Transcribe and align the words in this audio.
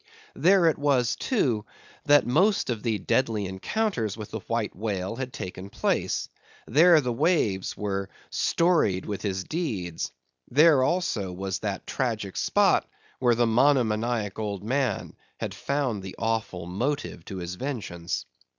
There 0.33 0.65
it 0.65 0.79
was, 0.79 1.15
too, 1.15 1.63
that 2.05 2.25
most 2.25 2.71
of 2.71 2.81
the 2.81 2.97
deadly 2.97 3.45
encounters 3.45 4.17
with 4.17 4.31
the 4.31 4.39
white 4.47 4.75
whale 4.75 5.17
had 5.17 5.31
taken 5.31 5.69
place; 5.69 6.27
there 6.65 6.99
the 7.01 7.13
waves 7.13 7.77
were 7.77 8.09
storied 8.31 9.05
with 9.05 9.21
his 9.21 9.43
deeds; 9.43 10.11
there 10.49 10.81
also 10.81 11.31
was 11.31 11.59
that 11.59 11.85
tragic 11.85 12.35
spot 12.35 12.87
where 13.19 13.35
the 13.35 13.45
monomaniac 13.45 14.39
old 14.39 14.63
man 14.63 15.15
had 15.39 15.53
found 15.53 16.01
the 16.01 16.15
awful 16.17 16.65
motive 16.65 17.23
to 17.25 17.37
his 17.37 17.53
vengeance. 17.53 18.25